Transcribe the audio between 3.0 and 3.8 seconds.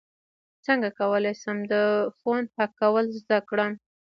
زده کړم